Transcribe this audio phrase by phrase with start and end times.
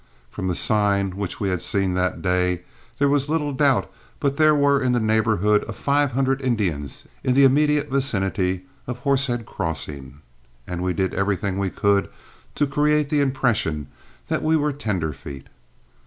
[0.31, 2.63] From the sign which we had seen that day,
[2.97, 7.35] there was little doubt but there were in the neighborhood of five hundred Indians in
[7.35, 10.21] the immediate vicinity of Horsehead Crossing,
[10.65, 12.09] and we did everything we could
[12.55, 13.89] to create the impression
[14.27, 15.45] that we were tender feet.